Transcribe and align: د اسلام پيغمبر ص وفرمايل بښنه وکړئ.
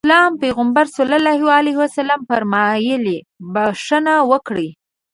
د 0.01 0.03
اسلام 0.05 0.33
پيغمبر 0.43 0.85
ص 0.95 0.97
وفرمايل 2.09 3.05
بښنه 3.53 4.15
وکړئ. 4.31 4.69